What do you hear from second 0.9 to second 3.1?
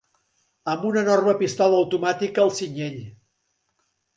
una enorme pistola automàtica al cinyell